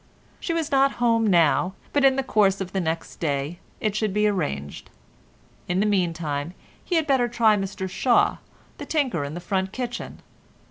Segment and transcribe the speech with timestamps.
[0.39, 3.95] She was not at home now, but in the course of the next day, it
[3.95, 4.89] should be arranged.
[5.67, 8.37] In the meantime he had better try Mr Shaw,
[8.79, 10.23] the tinker, in the front kitchen.